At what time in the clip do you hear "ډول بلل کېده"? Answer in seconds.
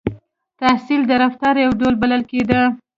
1.79-2.61